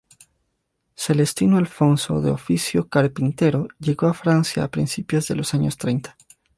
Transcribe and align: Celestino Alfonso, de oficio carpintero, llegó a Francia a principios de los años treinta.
Celestino 0.95 1.57
Alfonso, 1.57 2.21
de 2.23 2.31
oficio 2.31 2.89
carpintero, 2.89 3.67
llegó 3.77 4.07
a 4.07 4.15
Francia 4.15 4.63
a 4.63 4.67
principios 4.71 5.27
de 5.27 5.35
los 5.35 5.53
años 5.53 5.77
treinta. 5.77 6.17